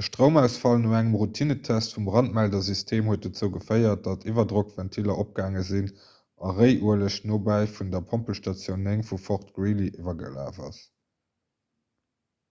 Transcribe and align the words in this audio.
e 0.00 0.02
stroumausfall 0.06 0.80
no 0.80 0.90
engem 0.98 1.14
routinentest 1.22 1.94
vum 1.96 2.08
brandmeldersystem 2.08 3.08
huet 3.12 3.24
dozou 3.28 3.48
geféiert 3.54 4.02
datt 4.10 4.26
d'iwwerdrockventiller 4.26 5.22
opgaange 5.24 5.62
sinn 5.70 5.88
a 6.50 6.52
réiueleg 6.60 7.18
nobäi 7.32 7.72
vun 7.80 7.94
der 7.98 8.06
pompelstatioun 8.14 8.86
9 8.92 9.08
vu 9.14 9.20
fort 9.30 9.48
greely 9.60 9.90
iwwergelaf 10.04 10.60
ass 10.70 10.86